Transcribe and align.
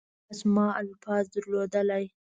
کاش 0.27 0.39
ما 0.55 0.67
الفاظ 0.81 1.23
درلودلی. 1.33 2.05